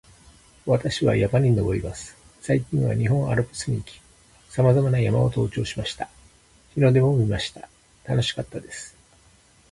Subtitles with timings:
[0.65, 2.15] 私は山に登ります。
[2.41, 4.01] 最近は日本アルプスに行き、
[4.49, 6.09] さまざまな山を登頂しました。
[6.73, 7.69] 日の出も見ました。
[8.07, 8.95] 楽しかったです